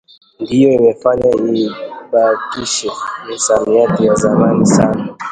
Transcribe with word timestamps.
ndiyo 0.43 0.69
imefanya 0.79 1.29
ibakishe 1.63 2.89
misamiati 3.25 4.01
ya 4.07 4.13
zamani 4.23 4.65
sana 4.75 5.03